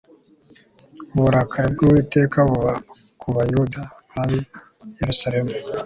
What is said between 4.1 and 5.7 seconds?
n'ab'i yerusalemu